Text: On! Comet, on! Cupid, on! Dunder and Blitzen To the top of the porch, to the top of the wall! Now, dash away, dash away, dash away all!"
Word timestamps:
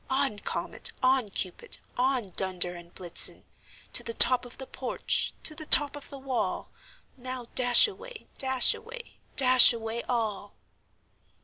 On! 0.09 0.39
Comet, 0.39 0.91
on! 1.03 1.29
Cupid, 1.29 1.77
on! 1.95 2.29
Dunder 2.29 2.73
and 2.73 2.91
Blitzen 2.91 3.43
To 3.93 4.03
the 4.03 4.15
top 4.15 4.45
of 4.45 4.57
the 4.57 4.65
porch, 4.65 5.35
to 5.43 5.53
the 5.53 5.67
top 5.67 5.95
of 5.95 6.09
the 6.09 6.17
wall! 6.17 6.71
Now, 7.17 7.45
dash 7.53 7.87
away, 7.87 8.25
dash 8.39 8.73
away, 8.73 9.19
dash 9.35 9.73
away 9.73 10.01
all!" 10.09 10.55